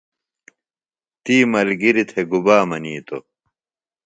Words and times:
تی 1.23 1.35
ملگِریۡ 1.51 2.07
تھےۡ 2.09 2.27
گُبا 2.31 2.57
منِیتوۡ؟ 2.69 3.23